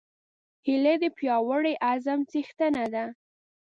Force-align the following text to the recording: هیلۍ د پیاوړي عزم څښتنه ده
هیلۍ 0.65 0.95
د 1.03 1.05
پیاوړي 1.17 1.73
عزم 1.89 2.19
څښتنه 2.31 2.85
ده 2.93 3.05